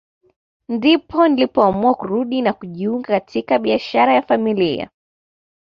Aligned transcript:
Ndipo 0.69 1.27
nilipoamua 1.27 1.93
kurudi 1.95 2.41
na 2.41 2.53
kujiunga 2.53 3.03
katika 3.07 3.59
biashara 3.59 4.13
ya 4.13 4.21
familia 4.21 4.89